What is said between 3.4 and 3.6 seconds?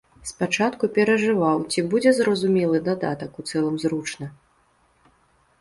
у